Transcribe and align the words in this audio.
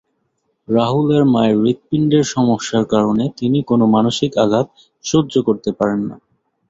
রাহুলের 0.67 1.23
মায়ের 1.25 1.57
হৃৎপিণ্ডের 1.63 2.25
সমস্যার 2.33 2.83
কারণে 2.93 3.25
তিনি 3.37 3.59
কোন 3.63 3.81
মানসিক 3.95 4.31
আঘাত 4.37 4.67
সহ্য 5.05 5.33
করতে 5.47 5.69
পারেন 5.79 5.99
না। 6.09 6.15